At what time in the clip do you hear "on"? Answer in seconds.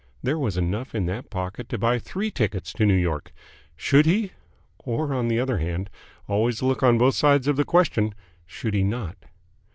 5.13-5.27, 6.81-6.97